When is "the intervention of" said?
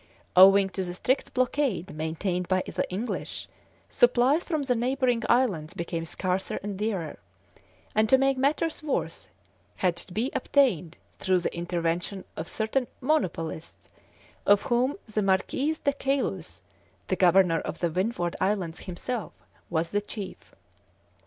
11.41-12.47